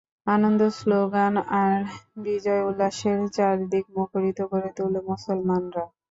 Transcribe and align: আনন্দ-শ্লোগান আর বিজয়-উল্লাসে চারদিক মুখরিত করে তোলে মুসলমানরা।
আনন্দ-শ্লোগান 0.27 1.33
আর 1.61 1.79
বিজয়-উল্লাসে 2.23 3.11
চারদিক 3.35 3.85
মুখরিত 3.97 4.39
করে 4.51 4.69
তোলে 4.77 4.99
মুসলমানরা। 5.09 5.83